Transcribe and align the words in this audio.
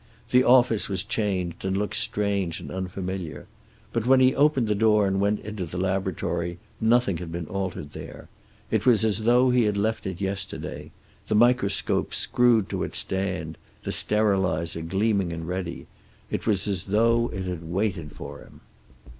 The 0.31 0.43
office 0.43 0.89
was 0.89 1.03
changed 1.03 1.63
and 1.63 1.77
looked 1.77 1.95
strange 1.95 2.59
and 2.59 2.71
unfamiliar. 2.71 3.45
But 3.93 4.07
when 4.07 4.19
he 4.19 4.33
opened 4.33 4.67
the 4.67 4.73
door 4.73 5.05
and 5.05 5.19
went 5.19 5.41
into 5.41 5.63
the 5.63 5.77
laboratory 5.77 6.57
nothing 6.79 7.17
had 7.17 7.31
been 7.31 7.45
altered 7.45 7.91
there. 7.91 8.27
It 8.71 8.87
was 8.87 9.05
as 9.05 9.25
though 9.25 9.51
he 9.51 9.65
had 9.65 9.77
left 9.77 10.07
it 10.07 10.19
yesterday; 10.19 10.89
the 11.27 11.35
microscope 11.35 12.15
screwed 12.15 12.67
to 12.69 12.81
its 12.81 12.97
stand, 12.97 13.59
the 13.83 13.91
sterilizer 13.91 14.81
gleaming 14.81 15.31
and 15.31 15.47
ready. 15.47 15.85
It 16.31 16.47
was 16.47 16.67
as 16.67 16.85
though 16.85 17.29
it 17.31 17.43
had 17.43 17.61
waited 17.61 18.11
for 18.13 18.39
him. 18.39 18.61